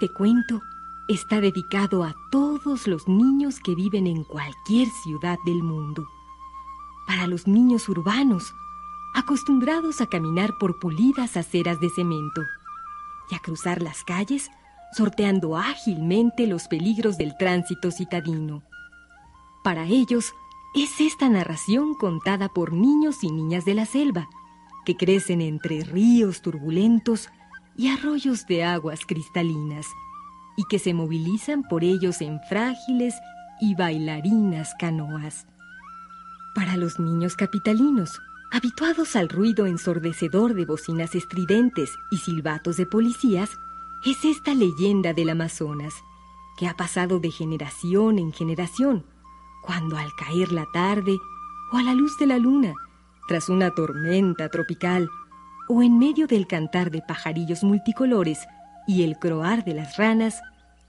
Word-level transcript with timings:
Este 0.00 0.14
cuento 0.14 0.62
está 1.08 1.40
dedicado 1.40 2.04
a 2.04 2.14
todos 2.30 2.86
los 2.86 3.08
niños 3.08 3.58
que 3.58 3.74
viven 3.74 4.06
en 4.06 4.22
cualquier 4.22 4.86
ciudad 5.02 5.40
del 5.44 5.64
mundo. 5.64 6.06
Para 7.08 7.26
los 7.26 7.48
niños 7.48 7.88
urbanos, 7.88 8.54
acostumbrados 9.12 10.00
a 10.00 10.06
caminar 10.06 10.56
por 10.60 10.78
pulidas 10.78 11.36
aceras 11.36 11.80
de 11.80 11.90
cemento 11.90 12.42
y 13.28 13.34
a 13.34 13.40
cruzar 13.40 13.82
las 13.82 14.04
calles 14.04 14.52
sorteando 14.92 15.56
ágilmente 15.56 16.46
los 16.46 16.68
peligros 16.68 17.18
del 17.18 17.36
tránsito 17.36 17.90
citadino. 17.90 18.62
Para 19.64 19.86
ellos 19.86 20.32
es 20.76 21.00
esta 21.00 21.28
narración 21.28 21.94
contada 21.94 22.48
por 22.48 22.72
niños 22.72 23.24
y 23.24 23.32
niñas 23.32 23.64
de 23.64 23.74
la 23.74 23.84
selva, 23.84 24.28
que 24.84 24.96
crecen 24.96 25.40
entre 25.40 25.82
ríos 25.82 26.40
turbulentos 26.40 27.30
y 27.78 27.88
arroyos 27.88 28.46
de 28.46 28.64
aguas 28.64 29.06
cristalinas, 29.06 29.86
y 30.56 30.64
que 30.64 30.80
se 30.80 30.92
movilizan 30.92 31.62
por 31.62 31.84
ellos 31.84 32.20
en 32.20 32.40
frágiles 32.48 33.14
y 33.60 33.76
bailarinas 33.76 34.74
canoas. 34.78 35.46
Para 36.56 36.76
los 36.76 36.98
niños 36.98 37.36
capitalinos, 37.36 38.20
habituados 38.50 39.14
al 39.14 39.28
ruido 39.28 39.66
ensordecedor 39.66 40.54
de 40.54 40.64
bocinas 40.64 41.14
estridentes 41.14 41.96
y 42.10 42.18
silbatos 42.18 42.76
de 42.76 42.86
policías, 42.86 43.50
es 44.04 44.24
esta 44.24 44.54
leyenda 44.54 45.12
del 45.12 45.30
Amazonas, 45.30 45.94
que 46.58 46.66
ha 46.66 46.74
pasado 46.74 47.20
de 47.20 47.30
generación 47.30 48.18
en 48.18 48.32
generación, 48.32 49.06
cuando 49.62 49.96
al 49.96 50.12
caer 50.16 50.50
la 50.50 50.66
tarde 50.72 51.16
o 51.72 51.76
a 51.76 51.82
la 51.84 51.94
luz 51.94 52.18
de 52.18 52.26
la 52.26 52.38
luna, 52.38 52.74
tras 53.28 53.48
una 53.48 53.70
tormenta 53.70 54.48
tropical, 54.48 55.08
o 55.68 55.82
en 55.82 55.98
medio 55.98 56.26
del 56.26 56.46
cantar 56.46 56.90
de 56.90 57.02
pajarillos 57.02 57.62
multicolores 57.62 58.46
y 58.86 59.02
el 59.02 59.18
croar 59.18 59.64
de 59.64 59.74
las 59.74 59.96
ranas, 59.96 60.40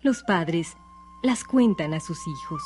los 0.01 0.23
padres 0.23 0.77
las 1.21 1.43
cuentan 1.43 1.93
a 1.93 1.99
sus 1.99 2.19
hijos. 2.27 2.63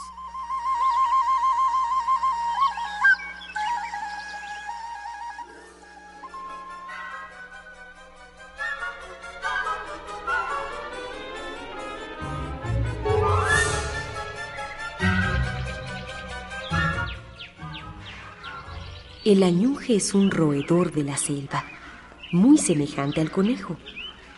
El 19.25 19.41
añuje 19.41 19.95
es 19.95 20.13
un 20.13 20.29
roedor 20.29 20.91
de 20.91 21.03
la 21.05 21.15
selva 21.17 21.72
muy 22.33 22.57
semejante 22.57 23.21
al 23.21 23.31
conejo, 23.31 23.77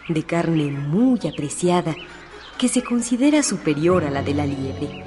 de 0.08 0.24
carne 0.24 0.66
muy 0.66 1.20
apreciada, 1.28 1.96
que 2.60 2.68
se 2.68 2.84
considera 2.84 3.42
superior 3.42 4.04
a 4.04 4.12
la 4.12 4.22
de 4.22 4.34
la 4.34 4.46
liebre. 4.46 5.04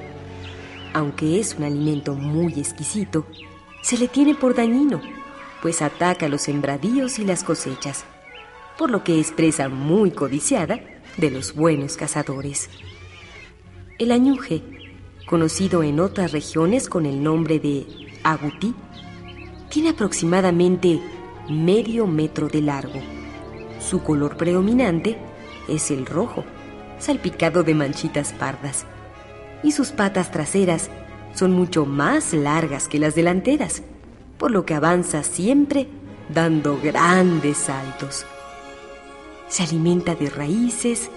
Aunque 0.93 1.39
es 1.39 1.55
un 1.55 1.65
alimento 1.65 2.15
muy 2.15 2.55
exquisito, 2.55 3.27
se 3.83 3.97
le 3.97 4.09
tiene 4.09 4.35
por 4.35 4.55
dañino, 4.55 5.01
pues 5.63 5.83
ataca 5.83 6.29
los 6.29 6.43
sembradíos 6.43 7.19
y 7.19 7.25
las 7.25 7.45
cosechas, 7.45 8.05
por 8.77 8.91
lo 8.91 9.05
que 9.05 9.21
es 9.21 9.33
presa 9.33 9.69
muy 9.69 10.11
codiciada 10.11 10.81
de 11.17 11.31
los 11.31 11.55
buenos 11.55 11.97
cazadores. 11.97 12.71
El 13.99 14.13
añuje, 14.13 14.63
conocido 15.27 15.83
en 15.83 16.01
otras 16.01 16.33
regiones 16.33 16.89
con 16.89 17.05
el 17.05 17.23
nombre 17.23 17.59
de 17.59 17.87
agutí, 18.25 18.75
tiene 19.69 19.91
aproximadamente 19.91 21.01
medio 21.49 22.07
metro 22.07 22.49
de 22.49 22.63
largo. 22.63 23.01
Su 23.81 24.03
color 24.03 24.37
predominante 24.37 25.19
es 25.69 25.91
el 25.91 26.07
rojo, 26.07 26.45
salpicado 26.99 27.63
de 27.63 27.75
manchitas 27.75 28.33
pardas. 28.33 28.87
Y 29.63 29.73
sus 29.73 29.91
patas 29.91 30.31
traseras 30.31 30.91
son 31.35 31.53
mucho 31.53 31.87
más 31.87 32.33
largas 32.33 32.89
que 32.89 32.99
las 32.99 33.15
delanteras, 33.15 33.83
por 34.39 34.51
lo 34.51 34.65
que 34.65 34.75
avanza 34.75 35.23
siempre 35.23 35.89
dando 36.29 36.79
grandes 36.81 37.57
saltos. 37.59 38.27
Se 39.49 39.63
alimenta 39.63 40.15
de 40.15 40.31
raíces, 40.31 41.11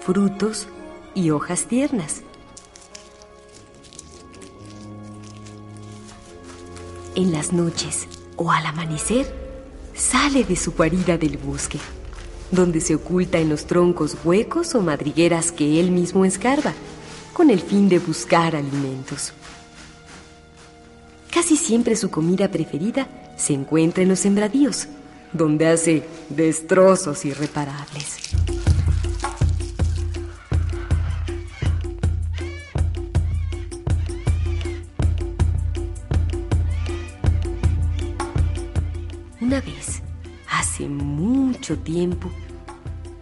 frutos 0.00 0.68
y 1.14 1.30
hojas 1.30 1.64
tiernas. 1.64 2.22
En 7.14 7.32
las 7.32 7.52
noches 7.52 8.08
o 8.36 8.50
al 8.50 8.66
amanecer, 8.66 9.45
sale 9.96 10.44
de 10.44 10.56
su 10.56 10.72
guarida 10.72 11.16
del 11.18 11.38
bosque, 11.38 11.78
donde 12.50 12.80
se 12.80 12.94
oculta 12.94 13.38
en 13.38 13.48
los 13.48 13.66
troncos 13.66 14.16
huecos 14.24 14.74
o 14.74 14.82
madrigueras 14.82 15.52
que 15.52 15.80
él 15.80 15.90
mismo 15.90 16.24
escarba, 16.24 16.72
con 17.32 17.50
el 17.50 17.60
fin 17.60 17.88
de 17.88 17.98
buscar 17.98 18.56
alimentos. 18.56 19.32
Casi 21.30 21.56
siempre 21.56 21.96
su 21.96 22.10
comida 22.10 22.50
preferida 22.50 23.08
se 23.36 23.52
encuentra 23.52 24.02
en 24.02 24.08
los 24.08 24.20
sembradíos, 24.20 24.88
donde 25.32 25.68
hace 25.68 26.02
destrozos 26.30 27.24
irreparables. 27.24 28.16
Mucho 41.68 41.82
tiempo, 41.82 42.30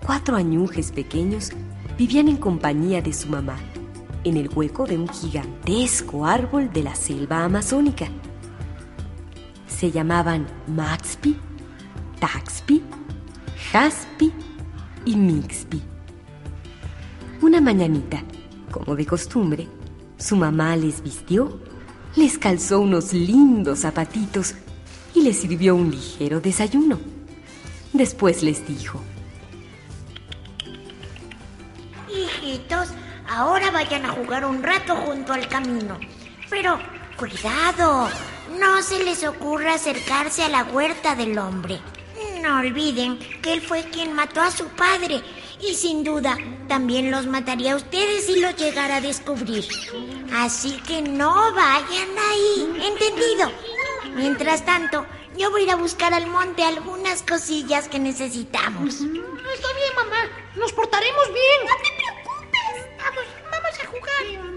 cuatro 0.04 0.36
añujes 0.36 0.92
pequeños 0.92 1.50
vivían 1.96 2.28
en 2.28 2.36
compañía 2.36 3.00
de 3.00 3.14
su 3.14 3.26
mamá 3.28 3.56
en 4.22 4.36
el 4.36 4.50
hueco 4.54 4.84
de 4.84 4.98
un 4.98 5.08
gigantesco 5.08 6.26
árbol 6.26 6.70
de 6.70 6.82
la 6.82 6.94
selva 6.94 7.44
amazónica. 7.44 8.06
Se 9.66 9.90
llamaban 9.90 10.46
Maxpi, 10.66 11.38
Taxpi, 12.20 12.82
Jaspi 13.72 14.30
y 15.06 15.16
Mixpi. 15.16 15.80
Una 17.40 17.62
mañanita, 17.62 18.22
como 18.70 18.94
de 18.94 19.06
costumbre, 19.06 19.68
su 20.18 20.36
mamá 20.36 20.76
les 20.76 21.02
vistió, 21.02 21.60
les 22.14 22.36
calzó 22.36 22.80
unos 22.80 23.14
lindos 23.14 23.78
zapatitos 23.78 24.54
y 25.14 25.22
les 25.22 25.40
sirvió 25.40 25.74
un 25.76 25.90
ligero 25.90 26.42
desayuno. 26.42 27.13
Después 27.94 28.42
les 28.42 28.66
dijo, 28.66 29.00
Hijitos, 32.08 32.88
ahora 33.28 33.70
vayan 33.70 34.04
a 34.04 34.10
jugar 34.10 34.44
un 34.44 34.64
rato 34.64 34.96
junto 34.96 35.32
al 35.32 35.46
camino. 35.46 36.00
Pero 36.50 36.80
cuidado, 37.16 38.08
no 38.58 38.82
se 38.82 39.04
les 39.04 39.22
ocurra 39.22 39.74
acercarse 39.74 40.42
a 40.42 40.48
la 40.48 40.64
huerta 40.64 41.14
del 41.14 41.38
hombre. 41.38 41.78
No 42.42 42.58
olviden 42.58 43.16
que 43.40 43.52
él 43.52 43.62
fue 43.62 43.84
quien 43.84 44.12
mató 44.12 44.40
a 44.40 44.50
su 44.50 44.66
padre 44.70 45.22
y 45.60 45.74
sin 45.74 46.02
duda 46.02 46.36
también 46.66 47.12
los 47.12 47.26
mataría 47.28 47.74
a 47.74 47.76
ustedes 47.76 48.26
si 48.26 48.40
lo 48.40 48.50
llegara 48.50 48.96
a 48.96 49.00
descubrir. 49.00 49.68
Así 50.34 50.72
que 50.86 51.00
no 51.00 51.32
vayan 51.54 52.08
ahí, 52.28 52.72
¿entendido? 52.84 53.52
Mientras 54.16 54.64
tanto, 54.64 55.06
yo 55.36 55.50
voy 55.50 55.62
a 55.62 55.64
ir 55.64 55.70
a 55.70 55.76
buscar 55.76 56.14
al 56.14 56.28
monte 56.28 56.62
algunas 56.62 57.22
cosillas 57.22 57.88
que 57.88 57.98
necesitamos. 57.98 58.94
Está 58.94 59.08
bien, 59.08 59.94
mamá. 59.96 60.30
Nos 60.54 60.72
portaremos 60.72 61.26
bien. 61.32 61.60
No 61.66 61.76
te 61.82 61.90
preocupes. 61.96 62.86
Vamos, 62.98 63.24
vamos 63.50 63.80
a 63.82 63.86
jugar. 63.86 64.54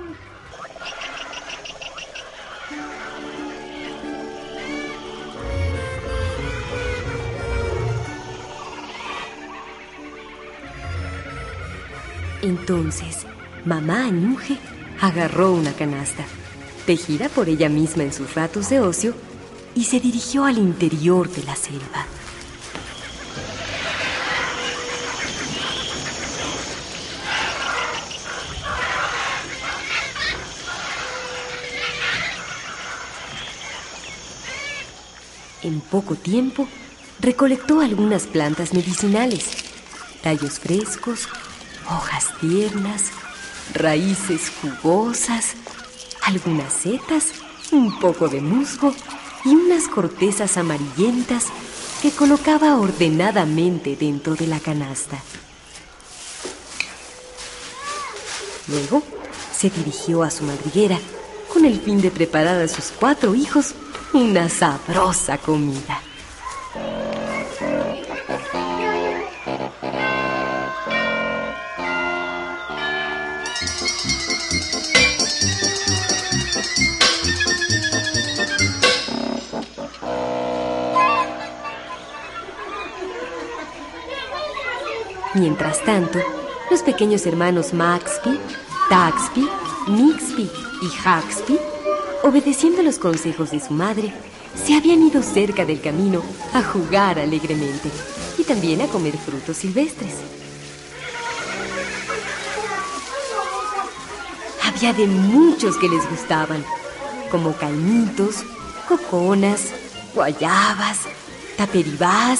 Entonces, 12.44 13.25
mamá 13.65 14.06
Anuge 14.06 14.57
agarró 15.01 15.53
una 15.53 15.74
canasta, 15.74 16.24
tejida 16.85 17.29
por 17.29 17.50
ella 17.50 17.68
misma 17.68 18.03
en 18.03 18.13
sus 18.13 18.35
ratos 18.35 18.69
de 18.69 18.79
ocio, 18.79 19.15
y 19.77 19.83
se 19.83 20.00
dirigió 20.00 20.44
al 20.44 20.57
interior 20.57 21.29
de 21.29 21.44
la 21.44 21.56
selva. 21.56 22.07
En 35.62 35.79
poco 35.81 36.15
tiempo, 36.15 36.68
recolectó 37.19 37.81
algunas 37.81 38.24
plantas 38.24 38.74
medicinales, 38.74 39.45
tallos 40.24 40.57
frescos, 40.57 41.29
hojas 41.85 42.29
tiernas, 42.41 43.12
raíces 43.75 44.51
jugosas, 44.59 45.53
algunas 46.24 46.74
setas, 46.74 47.25
un 47.71 48.00
poco 48.00 48.27
de 48.27 48.41
musgo 48.41 48.95
y 49.47 49.55
unas 49.55 49.88
cortezas 49.88 50.57
amarillentas 50.57 51.45
que 52.01 52.11
colocaba 52.11 52.75
ordenadamente 52.75 53.95
dentro 53.95 54.35
de 54.35 54.45
la 54.45 54.59
canasta. 54.59 55.17
Luego 58.67 59.01
se 59.55 59.69
dirigió 59.69 60.23
a 60.23 60.31
su 60.31 60.44
madriguera 60.44 60.99
con 61.51 61.63
el 61.63 61.79
fin 61.79 62.01
de 62.01 62.11
preparar 62.11 62.61
a 62.61 62.67
sus 62.67 62.91
cuatro 62.91 63.35
hijos 63.35 63.73
una 64.11 64.49
sabrosa 64.49 65.38
comida. 65.38 66.01
Mientras 85.39 85.84
tanto, 85.84 86.18
los 86.72 86.81
pequeños 86.81 87.28
hermanos 87.28 87.72
Maxpi, 87.72 88.39
Taxpi, 88.89 89.48
Mixpi 89.88 90.50
y 90.81 91.07
Haxpi, 91.07 91.60
obedeciendo 92.24 92.81
los 92.81 92.98
consejos 92.98 93.51
de 93.51 93.60
su 93.60 93.72
madre, 93.72 94.12
se 94.56 94.74
habían 94.74 95.04
ido 95.04 95.22
cerca 95.22 95.63
del 95.63 95.80
camino 95.80 96.24
a 96.56 96.63
jugar 96.63 97.19
alegremente 97.19 97.92
y 98.39 98.44
también 98.45 98.81
a 98.81 98.88
comer 98.88 99.16
frutos 99.16 99.57
silvestres. 99.57 100.16
Había 104.66 104.94
de 104.94 105.06
muchos 105.06 105.78
que 105.78 105.88
les 105.88 106.10
gustaban, 106.10 106.66
como 107.30 107.54
cañitos, 107.54 108.38
coconas, 108.88 109.68
guayabas, 110.16 111.01
taperibás, 111.57 112.39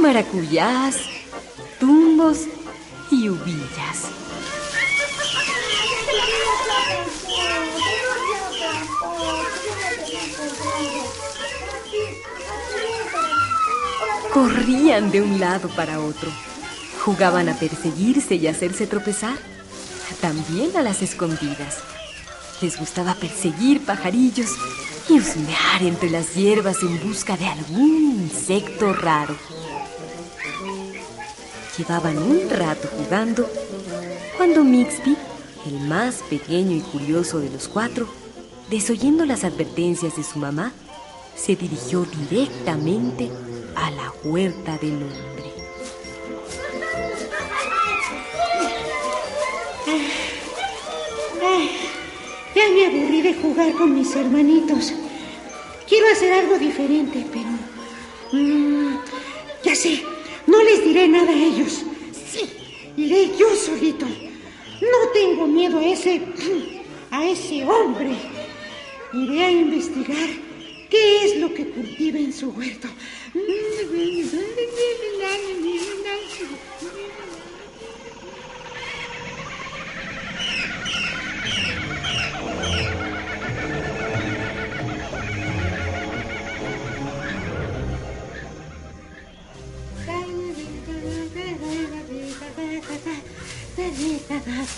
maracuyás, 0.00 0.96
tumbos 1.80 2.40
y 3.10 3.30
uvillas. 3.30 4.10
Corrían 14.32 15.10
de 15.10 15.22
un 15.22 15.40
lado 15.40 15.68
para 15.70 16.00
otro. 16.00 16.30
Jugaban 17.04 17.48
a 17.48 17.54
perseguirse 17.54 18.36
y 18.36 18.46
hacerse 18.46 18.86
tropezar. 18.86 19.36
También 20.20 20.76
a 20.76 20.82
las 20.82 21.00
escondidas. 21.00 21.78
Les 22.60 22.78
gustaba 22.78 23.14
perseguir 23.14 23.84
pajarillos 23.86 24.50
y 25.08 25.14
husmear 25.14 25.82
entre 25.82 26.10
las 26.10 26.34
hierbas 26.34 26.82
en 26.82 27.00
busca 27.02 27.38
de 27.38 27.46
algún 27.46 28.20
insecto 28.22 28.92
raro. 28.92 29.34
Llevaban 31.80 32.18
un 32.18 32.50
rato 32.50 32.88
jugando 32.88 33.48
cuando 34.36 34.62
Mixby, 34.62 35.16
el 35.66 35.80
más 35.88 36.16
pequeño 36.28 36.76
y 36.76 36.80
curioso 36.80 37.38
de 37.38 37.48
los 37.48 37.68
cuatro, 37.68 38.06
desoyendo 38.68 39.24
las 39.24 39.44
advertencias 39.44 40.14
de 40.14 40.22
su 40.22 40.38
mamá, 40.38 40.74
se 41.34 41.56
dirigió 41.56 42.04
directamente 42.04 43.30
a 43.74 43.90
la 43.92 44.12
huerta 44.24 44.76
del 44.76 44.92
hombre. 44.92 45.54
ya 52.54 52.62
me 52.74 52.86
aburrí 52.88 53.22
de 53.22 53.34
jugar 53.40 53.72
con 53.72 53.94
mis 53.94 54.14
hermanitos. 54.14 54.92
Quiero 55.88 56.08
hacer 56.12 56.30
algo 56.30 56.58
diferente, 56.58 57.26
pero... 57.32 57.48
Mm, 58.32 58.98
ya 59.64 59.74
sé, 59.74 60.09
les 60.70 60.84
diré 60.84 61.08
nada 61.08 61.32
a 61.32 61.42
ellos. 61.50 61.82
Sí, 62.30 62.44
iré 62.96 63.30
yo 63.38 63.48
solito. 63.56 64.06
No 64.80 64.98
tengo 65.12 65.46
miedo 65.46 65.78
a 65.78 65.84
ese... 65.84 66.20
a 67.10 67.26
ese 67.26 67.64
hombre. 67.64 68.10
Iré 69.12 69.44
a 69.44 69.50
investigar 69.50 70.28
qué 70.88 71.24
es 71.24 71.36
lo 71.38 71.52
que 71.52 71.68
cultiva 71.70 72.18
en 72.18 72.32
su 72.32 72.50
huerto. 72.50 72.88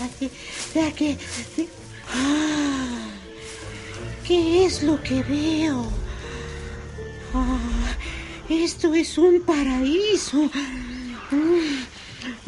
Ah, 0.01 0.09
¿Qué 4.27 4.65
es 4.65 4.83
lo 4.83 5.01
que 5.01 5.21
veo? 5.23 5.91
Ah, 7.33 7.95
esto 8.49 8.93
es 8.93 9.17
un 9.17 9.41
paraíso. 9.41 10.49
Mm, 11.31 11.83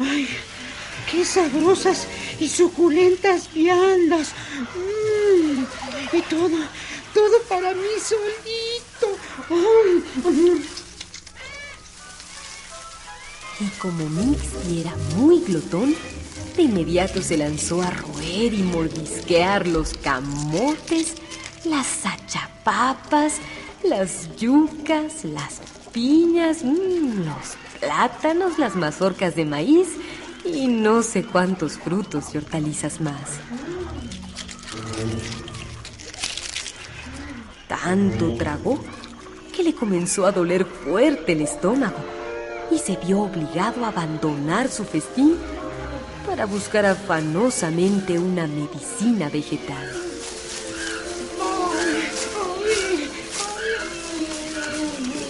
ay, 0.00 0.28
qué 1.10 1.24
sabrosas 1.24 2.06
y 2.40 2.48
suculentas 2.48 3.52
viandas. 3.52 4.30
Mm, 4.74 6.16
y 6.16 6.22
todo, 6.22 6.58
todo 7.14 7.42
para 7.48 7.74
mí 7.74 7.88
solito. 8.02 9.18
Y 13.58 13.66
como 13.78 14.08
Mix 14.10 14.42
era 14.70 14.94
muy 15.16 15.40
glotón, 15.40 15.94
de 16.56 16.62
inmediato 16.62 17.20
se 17.20 17.36
lanzó 17.36 17.82
a 17.82 17.90
roer 17.90 18.54
y 18.54 18.62
mordisquear 18.62 19.66
los 19.66 19.92
camotes, 19.94 21.14
las 21.64 22.06
achapapas, 22.06 23.34
las 23.82 24.34
yucas, 24.36 25.24
las 25.24 25.60
piñas, 25.92 26.64
mm, 26.64 27.24
los 27.24 27.56
plátanos, 27.80 28.58
las 28.58 28.74
mazorcas 28.74 29.36
de 29.36 29.44
maíz 29.44 29.88
y 30.44 30.66
no 30.66 31.02
sé 31.02 31.24
cuántos 31.24 31.74
frutos 31.74 32.34
y 32.34 32.38
hortalizas 32.38 33.00
más. 33.00 33.38
Tanto 37.68 38.34
tragó 38.36 38.82
que 39.54 39.62
le 39.62 39.74
comenzó 39.74 40.26
a 40.26 40.32
doler 40.32 40.64
fuerte 40.64 41.32
el 41.32 41.42
estómago 41.42 41.98
y 42.70 42.78
se 42.78 42.96
vio 42.96 43.20
obligado 43.20 43.84
a 43.84 43.88
abandonar 43.88 44.68
su 44.68 44.84
festín 44.84 45.36
para 46.26 46.44
buscar 46.44 46.84
afanosamente 46.84 48.18
una 48.18 48.46
medicina 48.46 49.28
vegetal. 49.28 49.88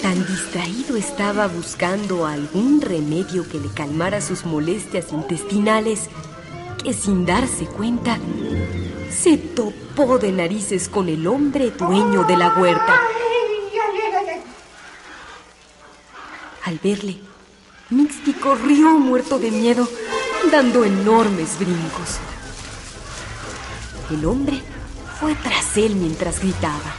Tan 0.00 0.26
distraído 0.26 0.96
estaba 0.96 1.48
buscando 1.48 2.26
algún 2.26 2.80
remedio 2.80 3.48
que 3.48 3.58
le 3.58 3.68
calmara 3.68 4.20
sus 4.20 4.44
molestias 4.46 5.12
intestinales 5.12 6.08
que 6.82 6.94
sin 6.94 7.26
darse 7.26 7.66
cuenta 7.66 8.18
se 9.10 9.36
topó 9.36 10.18
de 10.18 10.32
narices 10.32 10.88
con 10.88 11.08
el 11.08 11.26
hombre 11.26 11.70
dueño 11.72 12.24
de 12.24 12.36
la 12.36 12.54
huerta. 12.54 13.00
Al 16.64 16.78
verle, 16.82 17.18
Mixty 17.90 18.32
corrió 18.32 18.98
muerto 18.98 19.38
de 19.38 19.50
miedo 19.50 19.88
dando 20.50 20.84
enormes 20.84 21.58
brincos. 21.58 22.18
El 24.10 24.24
hombre 24.24 24.62
fue 25.20 25.34
tras 25.34 25.76
él 25.76 25.96
mientras 25.96 26.40
gritaba. 26.40 26.94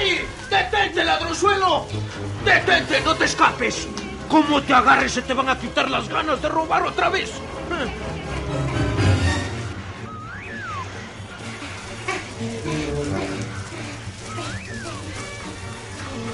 ¡Ey! 0.00 0.26
¡Detente, 0.50 1.04
ladronzuelo! 1.04 1.86
¡Detente! 2.44 3.00
¡No 3.00 3.14
te 3.14 3.24
escapes! 3.24 3.88
Como 4.28 4.62
te 4.62 4.74
agarres 4.74 5.12
se 5.12 5.22
te 5.22 5.34
van 5.34 5.48
a 5.48 5.58
quitar 5.58 5.90
las 5.90 6.08
ganas 6.08 6.40
de 6.42 6.48
robar 6.48 6.84
otra 6.84 7.08
vez. 7.08 7.30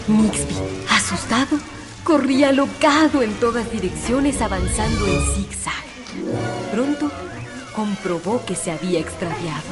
Mixby, 0.08 0.54
asustado, 0.88 1.58
corría 2.04 2.52
locado 2.52 3.22
en 3.22 3.34
todas 3.34 3.70
direcciones 3.72 4.40
avanzando 4.40 5.04
en 5.04 5.34
zigzag. 5.34 5.84
Pronto 6.70 7.10
comprobó 7.74 8.44
que 8.46 8.54
se 8.54 8.70
había 8.70 9.00
extraviado. 9.00 9.64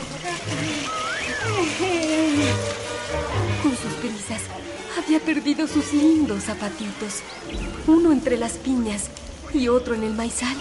Con 3.62 3.76
sus 3.76 3.92
prisas 4.00 4.42
había 4.98 5.20
perdido 5.20 5.68
sus 5.68 5.92
lindos 5.92 6.44
zapatitos, 6.44 7.22
uno 7.86 8.10
entre 8.10 8.36
las 8.36 8.54
piñas 8.54 9.10
y 9.52 9.68
otro 9.68 9.94
en 9.94 10.02
el 10.02 10.14
maizal. 10.14 10.56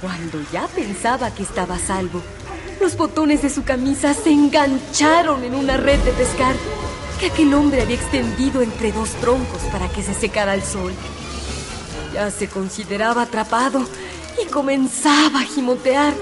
Cuando 0.00 0.40
ya 0.52 0.66
pensaba 0.66 1.32
que 1.32 1.44
estaba 1.44 1.76
a 1.76 1.78
salvo, 1.78 2.20
los 2.80 2.96
botones 2.96 3.42
de 3.42 3.50
su 3.50 3.62
camisa 3.62 4.14
se 4.14 4.32
engancharon 4.32 5.44
en 5.44 5.54
una 5.54 5.76
red 5.76 6.00
de 6.00 6.12
pescar 6.12 6.56
que 7.18 7.26
aquel 7.26 7.54
hombre 7.54 7.82
había 7.82 7.96
extendido 7.96 8.62
entre 8.62 8.92
dos 8.92 9.10
troncos 9.20 9.62
para 9.72 9.88
que 9.88 10.02
se 10.02 10.14
secara 10.14 10.54
el 10.54 10.62
sol. 10.62 10.92
Ya 12.12 12.30
se 12.30 12.48
consideraba 12.48 13.22
atrapado 13.22 13.84
y 14.42 14.46
comenzaba 14.46 15.40
a 15.40 15.44
gimotear 15.44 16.14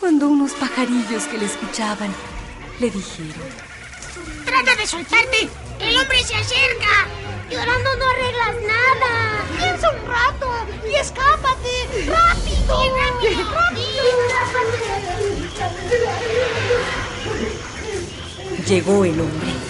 cuando 0.00 0.28
unos 0.28 0.52
pajarillos 0.52 1.24
que 1.24 1.38
le 1.38 1.46
escuchaban 1.46 2.14
le 2.80 2.90
dijeron: 2.90 3.42
¡Trata 4.44 4.76
de 4.76 4.86
soltarte! 4.86 5.48
¡El 5.80 5.96
hombre 5.96 6.22
se 6.22 6.34
acerca! 6.34 7.08
Llorando 7.50 7.96
no 7.96 8.10
arreglas 8.10 8.56
nada. 8.66 9.44
¡Piensa 9.56 9.90
un 9.90 10.06
rato 10.06 10.50
y 10.88 10.94
escápate! 10.94 12.06
¡Rápido! 12.06 12.48
Llegó 18.68 19.02
el 19.02 19.18
hombre. 19.18 19.67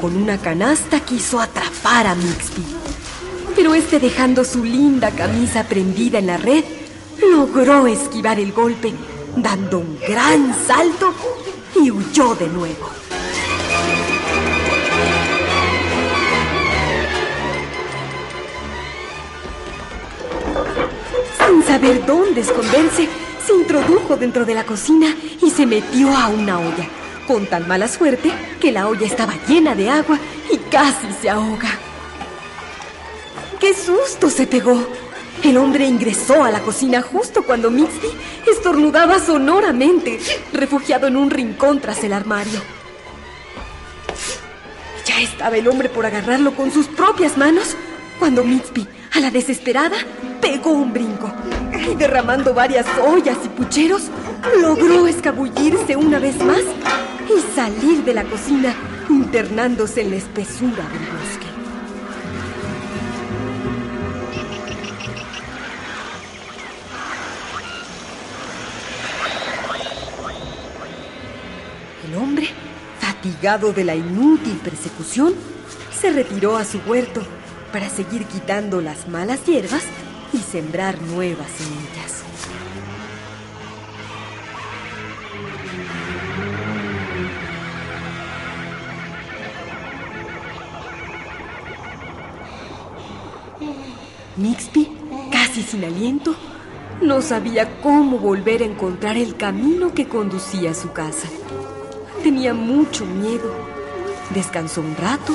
Con 0.00 0.16
una 0.16 0.38
canasta 0.38 1.00
quiso 1.00 1.40
atrapar 1.40 2.06
a 2.06 2.14
Mixby. 2.14 2.62
Pero 3.54 3.74
este, 3.74 3.98
dejando 3.98 4.44
su 4.44 4.62
linda 4.62 5.10
camisa 5.10 5.64
prendida 5.64 6.18
en 6.18 6.26
la 6.26 6.36
red, 6.36 6.64
logró 7.30 7.86
esquivar 7.86 8.38
el 8.38 8.52
golpe, 8.52 8.92
dando 9.36 9.78
un 9.78 9.98
gran 10.06 10.54
salto 10.66 11.14
y 11.74 11.90
huyó 11.90 12.34
de 12.34 12.48
nuevo. 12.48 12.90
Sin 21.48 21.62
saber 21.62 22.04
dónde 22.04 22.42
esconderse, 22.42 23.08
se 23.46 23.54
introdujo 23.54 24.16
dentro 24.16 24.44
de 24.44 24.54
la 24.54 24.64
cocina 24.64 25.16
y 25.42 25.50
se 25.50 25.64
metió 25.64 26.14
a 26.14 26.28
una 26.28 26.58
olla, 26.58 26.88
con 27.26 27.46
tan 27.46 27.66
mala 27.66 27.88
suerte 27.88 28.32
que 28.60 28.72
la 28.72 28.88
olla 28.88 29.06
estaba 29.06 29.34
llena 29.48 29.74
de 29.74 29.90
agua 29.90 30.18
y 30.50 30.56
casi 30.70 31.12
se 31.20 31.28
ahoga. 31.28 31.70
¡Qué 33.60 33.74
susto 33.74 34.30
se 34.30 34.46
pegó! 34.46 34.86
El 35.42 35.58
hombre 35.58 35.86
ingresó 35.86 36.44
a 36.44 36.50
la 36.50 36.60
cocina 36.60 37.02
justo 37.02 37.42
cuando 37.42 37.70
Mixty 37.70 38.08
estornudaba 38.50 39.18
sonoramente, 39.18 40.18
refugiado 40.52 41.06
en 41.06 41.16
un 41.16 41.30
rincón 41.30 41.80
tras 41.80 42.02
el 42.04 42.12
armario. 42.12 42.60
Ya 45.04 45.20
estaba 45.20 45.56
el 45.56 45.68
hombre 45.68 45.88
por 45.88 46.06
agarrarlo 46.06 46.54
con 46.54 46.70
sus 46.72 46.86
propias 46.86 47.36
manos 47.36 47.76
cuando 48.18 48.44
Mixby, 48.44 48.86
a 49.14 49.20
la 49.20 49.30
desesperada, 49.30 49.96
pegó 50.40 50.70
un 50.70 50.92
brinco 50.92 51.32
y 51.72 51.94
derramando 51.94 52.54
varias 52.54 52.86
ollas 52.98 53.36
y 53.44 53.48
pucheros, 53.48 54.04
logró 54.60 55.06
escabullirse 55.06 55.96
una 55.96 56.18
vez 56.18 56.36
más 56.42 56.62
y 57.28 57.54
salir 57.54 58.04
de 58.04 58.14
la 58.14 58.24
cocina 58.24 58.74
internándose 59.08 60.02
en 60.02 60.10
la 60.10 60.16
espesura 60.16 60.88
del 60.88 61.06
bosque. 61.10 61.46
El 72.08 72.16
hombre, 72.16 72.48
fatigado 73.00 73.72
de 73.72 73.84
la 73.84 73.94
inútil 73.94 74.58
persecución, 74.62 75.34
se 75.98 76.10
retiró 76.10 76.56
a 76.56 76.64
su 76.64 76.78
huerto 76.86 77.22
para 77.72 77.88
seguir 77.88 78.24
quitando 78.24 78.80
las 78.80 79.08
malas 79.08 79.44
hierbas 79.44 79.82
y 80.32 80.38
sembrar 80.38 81.00
nuevas 81.02 81.48
semillas. 81.50 82.25
Mixby, 94.36 94.90
casi 95.32 95.62
sin 95.62 95.84
aliento, 95.84 96.34
no 97.00 97.22
sabía 97.22 97.80
cómo 97.80 98.18
volver 98.18 98.62
a 98.62 98.66
encontrar 98.66 99.16
el 99.16 99.36
camino 99.36 99.94
que 99.94 100.08
conducía 100.08 100.72
a 100.72 100.74
su 100.74 100.92
casa. 100.92 101.28
Tenía 102.22 102.52
mucho 102.52 103.06
miedo. 103.06 103.50
Descansó 104.34 104.80
un 104.82 104.96
rato 104.96 105.34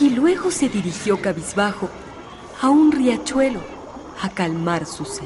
y 0.00 0.10
luego 0.10 0.50
se 0.50 0.68
dirigió 0.68 1.20
cabizbajo 1.20 1.90
a 2.60 2.70
un 2.70 2.92
riachuelo 2.92 3.60
a 4.22 4.30
calmar 4.30 4.86
su 4.86 5.04
sed. 5.04 5.24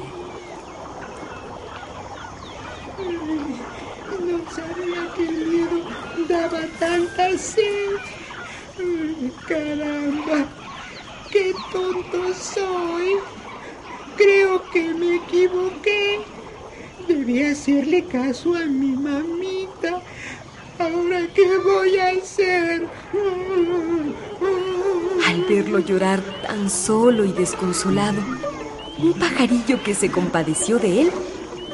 No 4.19 4.51
sabía 4.51 5.13
que 5.15 5.23
el 5.23 5.47
miedo 5.47 5.77
daba 6.27 6.59
tanta 6.79 7.37
sed. 7.37 7.95
Caramba, 9.47 10.45
qué 11.49 11.55
tonto 11.71 12.33
soy. 12.33 13.15
Creo 14.15 14.61
que 14.71 14.93
me 14.93 15.15
equivoqué. 15.15 16.21
Debí 17.07 17.43
hacerle 17.43 18.05
caso 18.05 18.55
a 18.55 18.65
mi 18.65 18.91
mamita. 18.91 20.01
Ahora, 20.77 21.27
¿qué 21.33 21.57
voy 21.57 21.97
a 21.97 22.09
hacer? 22.11 22.87
Al 25.27 25.43
verlo 25.45 25.79
llorar 25.79 26.21
tan 26.45 26.69
solo 26.69 27.25
y 27.25 27.31
desconsolado, 27.31 28.21
un 28.97 29.13
pajarillo 29.13 29.81
que 29.83 29.93
se 29.93 30.11
compadeció 30.11 30.79
de 30.79 31.01
él 31.01 31.11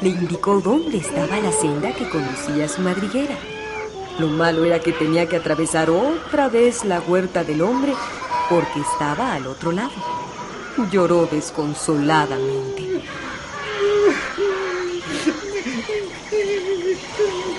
le 0.02 0.10
indicó 0.10 0.60
dónde 0.60 0.98
estaba 0.98 1.38
la 1.38 1.52
senda 1.52 1.92
que 1.94 2.08
conducía 2.08 2.64
a 2.64 2.68
su 2.68 2.82
madriguera. 2.82 3.36
Lo 4.18 4.28
malo 4.28 4.64
era 4.64 4.80
que 4.80 4.92
tenía 4.92 5.28
que 5.28 5.36
atravesar 5.36 5.90
otra 5.90 6.48
vez 6.48 6.84
la 6.84 7.00
huerta 7.00 7.44
del 7.44 7.62
hombre 7.62 7.92
porque 8.48 8.80
estaba 8.80 9.34
al 9.34 9.46
otro 9.46 9.72
lado. 9.72 9.92
Lloró 10.90 11.26
desconsoladamente. 11.26 13.02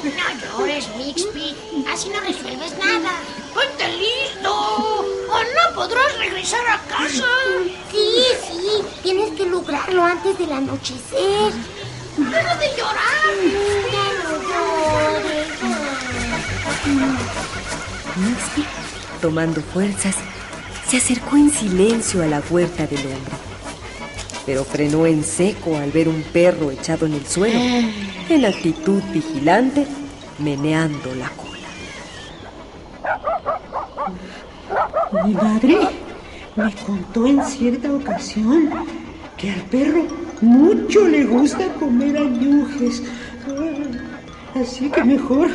No 0.03 0.57
llores, 0.57 0.87
Mixby. 0.95 1.55
Así 1.91 2.09
no 2.09 2.19
resuelves 2.21 2.77
nada. 2.77 3.11
¡Ponte 3.53 3.87
listo! 3.97 4.53
¡O 4.53 5.39
no 5.39 5.75
podrás 5.75 6.17
regresar 6.19 6.61
a 6.67 6.79
casa! 6.87 7.25
Sí, 7.91 8.23
sí, 8.47 8.83
tienes 9.01 9.31
que 9.31 9.45
lograrlo 9.45 10.03
antes 10.03 10.37
del 10.37 10.51
anochecer. 10.51 11.53
¡Deja 12.17 12.55
de 12.55 12.67
llorar! 12.77 13.33
Ya 13.91 14.05
no 14.23 14.31
llores. 14.49 15.47
Mixby, 18.15 18.65
tomando 19.21 19.61
fuerzas, 19.61 20.15
se 20.87 20.97
acercó 20.97 21.35
en 21.35 21.49
silencio 21.49 22.23
a 22.23 22.27
la 22.27 22.41
huerta 22.49 22.87
del 22.87 22.99
hombre. 22.99 23.33
Pero 24.45 24.63
frenó 24.63 25.05
en 25.05 25.23
seco 25.23 25.75
al 25.75 25.91
ver 25.91 26.07
un 26.07 26.23
perro 26.23 26.71
echado 26.71 27.05
en 27.05 27.13
el 27.13 27.25
suelo, 27.25 27.59
en 28.29 28.45
actitud 28.45 29.01
vigilante, 29.11 29.85
meneando 30.39 31.13
la 31.15 31.29
cola. 31.29 31.57
Mi 35.25 35.33
madre 35.33 35.77
me 36.55 36.73
contó 36.85 37.27
en 37.27 37.43
cierta 37.43 37.91
ocasión 37.91 38.69
que 39.35 39.51
al 39.51 39.61
perro 39.63 40.05
mucho 40.39 41.05
le 41.07 41.25
gusta 41.25 41.67
comer 41.73 42.17
añujes. 42.17 43.03
Ah, 43.47 44.59
Así 44.61 44.89
que 44.89 45.03
mejor, 45.03 45.49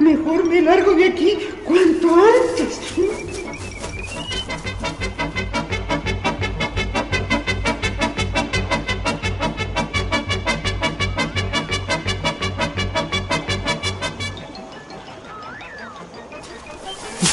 mejor 0.00 0.48
me 0.48 0.62
largo 0.62 0.94
de 0.94 1.04
aquí 1.04 1.38
cuanto 1.64 2.08
antes. 2.14 2.80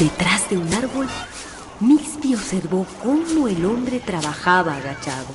Detrás 0.02 0.50
de 0.50 0.58
un 0.58 0.74
árbol 0.74 1.08
Mixby 1.80 2.34
observó 2.34 2.88
cómo 3.04 3.48
el 3.48 3.64
hombre 3.66 4.00
trabajaba 4.00 4.78
agachado. 4.78 5.28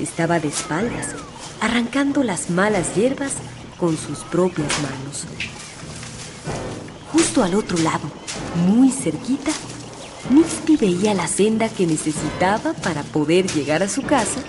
Estaba 0.00 0.40
de 0.40 0.48
espaldas, 0.48 1.14
arrancando 1.60 2.24
las 2.24 2.50
malas 2.50 2.96
hierbas 2.96 3.34
con 3.78 3.96
sus 3.96 4.18
propias 4.24 4.72
manos. 4.82 5.26
Justo 7.12 7.44
al 7.44 7.54
otro 7.54 7.78
lado, 7.78 8.10
muy 8.66 8.90
cerquita, 8.90 9.52
Mixby 10.30 10.76
veía 10.76 11.14
la 11.14 11.28
senda 11.28 11.68
que 11.68 11.86
necesitaba 11.86 12.72
para 12.72 13.04
poder 13.04 13.46
llegar 13.52 13.84
a 13.84 13.88
su 13.88 14.02
casa 14.02 14.40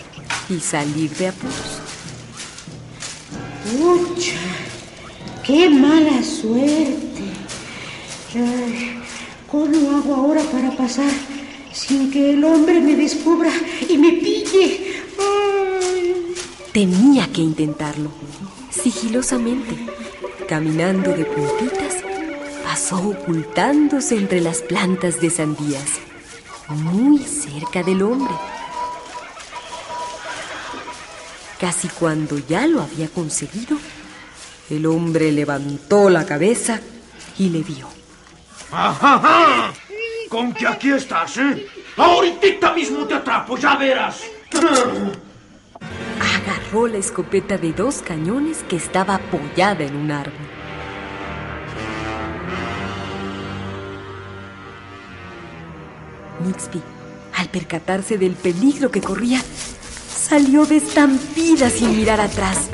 y 0.49 0.59
salir 0.59 1.11
de 1.11 1.27
apuros. 1.27 1.79
¡Mucha! 3.77 4.39
¡Qué 5.43 5.69
mala 5.69 6.23
suerte! 6.23 7.14
¿Cómo 9.49 9.97
hago 9.97 10.13
ahora 10.13 10.41
para 10.51 10.75
pasar 10.75 11.11
sin 11.71 12.11
que 12.11 12.31
el 12.31 12.43
hombre 12.43 12.81
me 12.81 12.93
descubra 12.95 13.49
y 13.87 13.97
me 13.97 14.11
pille? 14.11 15.03
Tenía 16.73 17.31
que 17.31 17.41
intentarlo, 17.41 18.11
sigilosamente. 18.69 19.77
Caminando 20.49 21.11
de 21.11 21.23
puntitas, 21.23 21.95
pasó 22.63 22.97
ocultándose 22.97 24.17
entre 24.17 24.41
las 24.41 24.57
plantas 24.57 25.21
de 25.21 25.29
sandías, 25.29 25.91
muy 26.67 27.19
cerca 27.19 27.83
del 27.83 28.01
hombre. 28.01 28.33
Casi 31.57 31.87
cuando 31.87 32.37
ya 32.37 32.67
lo 32.67 32.81
había 32.81 33.07
conseguido, 33.07 33.77
el 34.69 34.85
hombre 34.87 35.31
levantó 35.31 36.09
la 36.09 36.25
cabeza 36.25 36.81
y 37.39 37.49
le 37.49 37.63
vio. 37.63 38.04
¡Ajá! 38.71 39.73
Con 40.29 40.53
que 40.53 40.67
aquí 40.67 40.91
estás, 40.91 41.37
¿eh? 41.37 41.67
Ahorita 41.97 42.73
mismo 42.73 43.05
te 43.05 43.13
atrapo, 43.13 43.57
ya 43.57 43.75
verás. 43.75 44.21
Agarró 46.19 46.87
la 46.87 46.97
escopeta 46.97 47.57
de 47.57 47.73
dos 47.73 48.01
cañones 48.01 48.63
que 48.63 48.75
estaba 48.75 49.15
apoyada 49.15 49.83
en 49.83 49.95
un 49.95 50.11
árbol. 50.11 50.33
Mixby, 56.45 56.81
al 57.35 57.49
percatarse 57.49 58.17
del 58.17 58.33
peligro 58.33 58.91
que 58.91 59.01
corría, 59.01 59.41
salió 60.09 60.65
de 60.65 60.77
estampida 60.77 61.69
sin 61.69 61.95
mirar 61.95 62.19
atrás 62.19 62.69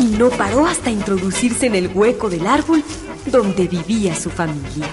y 0.00 0.06
no 0.06 0.30
paró 0.30 0.66
hasta 0.66 0.90
introducirse 0.90 1.66
en 1.66 1.74
el 1.74 1.90
hueco 1.94 2.28
del 2.28 2.46
árbol 2.46 2.82
donde 3.26 3.66
vivía 3.66 4.14
su 4.14 4.30
familia. 4.30 4.86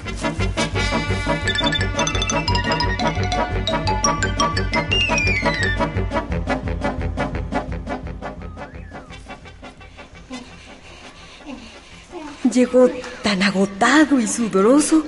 Llegó 12.53 12.89
tan 13.24 13.41
agotado 13.41 14.19
y 14.19 14.27
sudoroso 14.27 15.03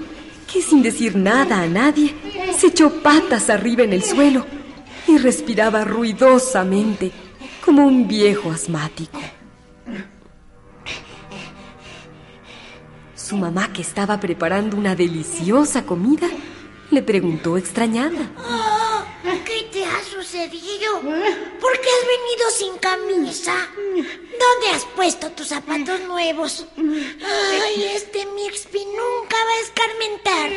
que 0.52 0.62
sin 0.62 0.82
decir 0.82 1.16
nada 1.16 1.62
a 1.62 1.68
nadie 1.68 2.16
se 2.58 2.68
echó 2.68 3.04
patas 3.04 3.50
arriba 3.52 3.84
en 3.84 3.94
el 3.94 4.04
suelo 4.04 4.46
y 5.08 5.20
respiraba 5.20 5.84
ruidosamente 5.84 7.12
como 7.64 7.86
un 7.86 8.08
viejo 8.08 8.50
asmático. 8.50 9.20
Su 13.16 13.38
mamá, 13.38 13.72
que 13.74 13.82
estaba 13.82 14.20
preparando 14.20 14.78
una 14.78 14.96
deliciosa 14.96 15.86
comida, 15.86 16.27
le 16.90 17.01
preguntó 17.01 17.58
extrañada. 17.58 18.31
Oh, 18.38 19.03
¿Qué 19.46 19.70
te 19.72 19.86
ha 19.86 20.03
sucedido? 20.03 21.01
¿Por 21.01 21.74
qué 21.79 21.90
has 21.90 22.05
venido 22.08 22.50
sin 22.51 22.77
camisa? 22.77 23.53
¿Dónde 24.46 24.68
has 24.75 24.86
puesto 24.96 25.31
tus 25.31 25.48
zapatos 25.48 26.01
nuevos? 26.01 26.66
Ay, 26.77 27.84
este 27.96 28.25
Mixby 28.27 28.86
nunca 28.86 29.38
va 29.48 29.53
a 29.53 29.62
escarmentar. 29.64 30.51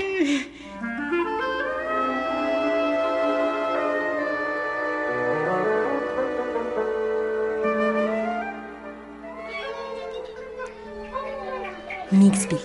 Mixby, 12.11 12.59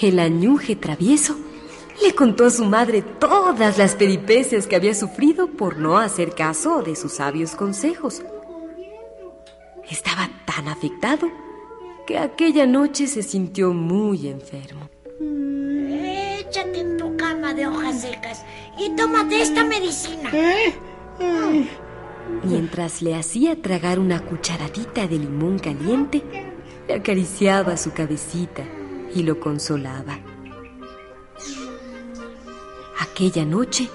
el 0.00 0.18
añuje 0.18 0.76
travieso, 0.76 1.36
le 2.02 2.14
contó 2.14 2.46
a 2.46 2.50
su 2.50 2.64
madre 2.64 3.02
todas 3.02 3.76
las 3.76 3.94
peripecias 3.94 4.66
que 4.66 4.76
había 4.76 4.94
sufrido 4.94 5.48
por 5.48 5.76
no 5.76 5.98
hacer 5.98 6.34
caso 6.34 6.82
de 6.82 6.96
sus 6.96 7.12
sabios 7.14 7.56
consejos. 7.56 8.22
Afectado 10.84 11.30
que 12.06 12.18
aquella 12.18 12.66
noche 12.66 13.06
se 13.06 13.22
sintió 13.22 13.72
muy 13.72 14.28
enfermo. 14.28 14.90
Échate 15.18 16.80
en 16.80 16.98
tu 16.98 17.16
cama 17.16 17.54
de 17.54 17.66
hojas 17.66 18.02
secas 18.02 18.44
y 18.78 18.90
tómate 18.94 19.40
esta 19.40 19.64
medicina. 19.64 20.28
¿Eh? 20.34 20.74
Mientras 22.42 23.00
le 23.00 23.14
hacía 23.14 23.62
tragar 23.62 23.98
una 23.98 24.20
cucharadita 24.20 25.06
de 25.06 25.18
limón 25.20 25.58
caliente, 25.58 26.22
le 26.86 26.94
acariciaba 26.94 27.78
su 27.78 27.94
cabecita 27.94 28.64
y 29.14 29.22
lo 29.22 29.40
consolaba. 29.40 30.18
Aquella 33.00 33.46
noche, 33.46 33.88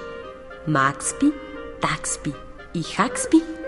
Maxby, 0.66 1.36
Taxby 1.82 2.34
y 2.74 2.84
Haxby 2.98 3.59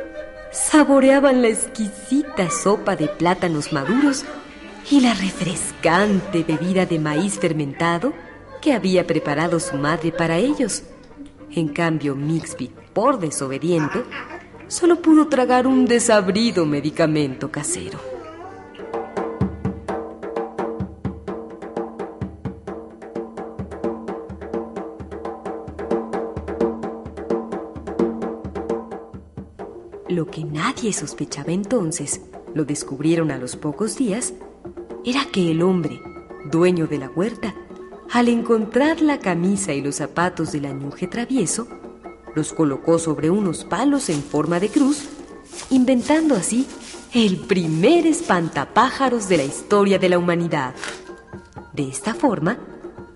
saboreaban 0.51 1.41
la 1.41 1.47
exquisita 1.47 2.49
sopa 2.49 2.95
de 2.95 3.07
plátanos 3.07 3.71
maduros 3.71 4.25
y 4.89 4.99
la 4.99 5.13
refrescante 5.13 6.43
bebida 6.43 6.85
de 6.85 6.99
maíz 6.99 7.39
fermentado 7.39 8.13
que 8.61 8.73
había 8.73 9.07
preparado 9.07 9.59
su 9.59 9.77
madre 9.77 10.11
para 10.11 10.37
ellos. 10.37 10.83
En 11.51 11.69
cambio, 11.69 12.15
Mixby, 12.15 12.71
por 12.93 13.19
desobediente, 13.19 14.03
solo 14.67 15.01
pudo 15.01 15.27
tragar 15.27 15.67
un 15.67 15.85
desabrido 15.85 16.65
medicamento 16.65 17.49
casero. 17.51 18.10
Nadie 30.81 30.93
sospechaba 30.93 31.51
entonces, 31.51 32.21
lo 32.55 32.65
descubrieron 32.65 33.29
a 33.29 33.37
los 33.37 33.55
pocos 33.55 33.97
días, 33.97 34.33
era 35.05 35.25
que 35.31 35.51
el 35.51 35.61
hombre, 35.61 36.01
dueño 36.49 36.87
de 36.87 36.97
la 36.97 37.07
huerta, 37.07 37.53
al 38.11 38.29
encontrar 38.29 38.99
la 38.99 39.19
camisa 39.19 39.73
y 39.73 39.81
los 39.83 39.97
zapatos 39.97 40.51
del 40.51 40.65
añuje 40.65 41.05
travieso, 41.05 41.67
los 42.33 42.51
colocó 42.51 42.97
sobre 42.97 43.29
unos 43.29 43.63
palos 43.63 44.09
en 44.09 44.23
forma 44.23 44.59
de 44.59 44.69
cruz, 44.69 45.07
inventando 45.69 46.33
así 46.33 46.65
el 47.13 47.37
primer 47.37 48.07
espantapájaros 48.07 49.29
de 49.29 49.37
la 49.37 49.43
historia 49.43 49.99
de 49.99 50.09
la 50.09 50.17
humanidad. 50.17 50.73
De 51.73 51.87
esta 51.89 52.15
forma, 52.15 52.57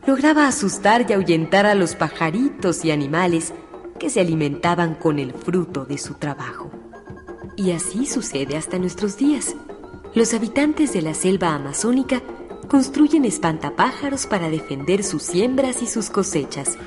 lograba 0.06 0.48
asustar 0.48 1.10
y 1.10 1.14
ahuyentar 1.14 1.66
a 1.66 1.74
los 1.74 1.96
pajaritos 1.96 2.86
y 2.86 2.92
animales 2.92 3.54
que 3.98 4.12
se 4.12 4.20
alimentaban 4.20 4.94
con 4.94 5.18
el 5.18 5.34
fruto 5.34 5.84
de 5.84 5.98
su 5.98 6.14
trabajo. 6.14 6.75
Y 7.58 7.72
así 7.72 8.06
sucede 8.06 8.58
hasta 8.58 8.78
nuestros 8.78 9.18
días. 9.18 9.56
Los 10.14 10.34
habitantes 10.34 10.94
de 10.94 11.02
la 11.02 11.14
selva 11.14 11.56
amazónica 11.56 12.22
construyen 12.68 13.26
espantapájaros 13.26 14.28
para 14.28 14.50
defender 14.50 15.04
sus 15.04 15.24
siembras 15.24 15.82
y 15.82 15.88
sus 15.88 16.10
cosechas, 16.10 16.78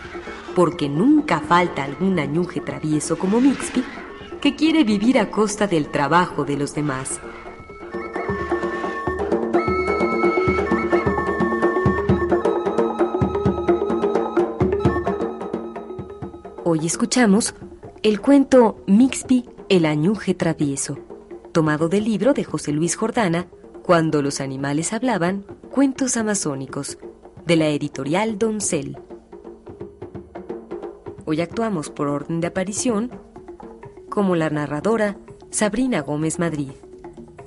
porque 0.55 0.89
nunca 0.89 1.41
falta 1.41 1.85
algún 1.85 2.19
añuje 2.19 2.61
travieso 2.61 3.19
como 3.19 3.41
Mixby 3.41 3.83
que 4.41 4.57
quiere 4.57 4.85
vivir 4.85 5.19
a 5.19 5.31
costa 5.31 5.67
del 5.67 5.89
trabajo 5.89 6.45
de 6.45 6.57
los 6.57 6.75
demás. 6.75 7.21
Hoy 16.65 16.85
escuchamos 16.85 17.55
el 18.03 18.21
cuento 18.21 18.85
Mixby, 18.87 19.49
el 19.69 19.85
añuje 19.85 20.35
travieso, 20.35 20.99
tomado 21.53 21.89
del 21.89 22.05
libro 22.05 22.33
de 22.33 22.45
José 22.45 22.73
Luis 22.73 22.97
Jordana, 22.97 23.49
Cuando 23.83 24.21
los 24.21 24.41
animales 24.41 24.93
hablaban, 24.93 25.45
cuentos 25.71 26.17
amazónicos, 26.17 26.99
de 27.47 27.57
la 27.57 27.69
editorial 27.69 28.39
Doncel. 28.39 28.99
Hoy 31.25 31.41
actuamos 31.41 31.89
por 31.89 32.09
orden 32.09 32.41
de 32.41 32.49
aparición 32.49 33.11
como 34.11 34.37
la 34.37 34.51
narradora 34.51 35.17
Sabrina 35.51 36.03
Gómez 36.03 36.39
Madrid, 36.39 36.73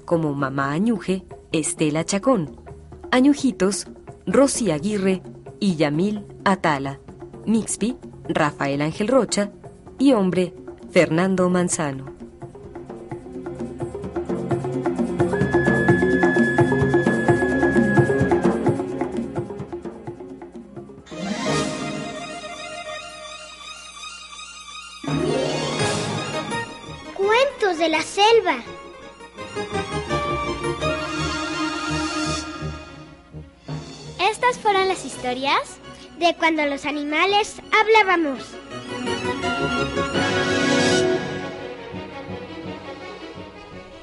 como 0.06 0.34
mamá 0.34 0.72
Añuje 0.72 1.24
Estela 1.52 2.06
Chacón, 2.06 2.58
Añujitos 3.12 3.88
Rosy 4.26 4.72
Aguirre 4.72 5.22
y 5.60 5.76
Yamil 5.76 6.26
Atala, 6.44 7.00
Mixby 7.46 7.98
Rafael 8.28 8.82
Ángel 8.82 9.08
Rocha 9.08 9.52
y 10.00 10.14
hombre, 10.14 10.56
Fernando 10.92 11.50
Manzano. 11.50 12.04
Cuentos 27.16 27.78
de 27.78 27.88
la 27.88 28.02
selva. 28.02 28.58
Estas 34.30 34.58
fueron 34.58 34.90
las 34.90 35.06
historias 35.06 35.78
de 36.20 36.36
cuando 36.36 36.66
los 36.66 36.86
animales 36.86 37.62
hablábamos. 37.72 38.40